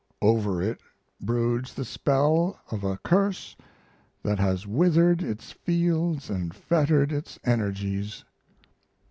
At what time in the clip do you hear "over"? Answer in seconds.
0.23-0.63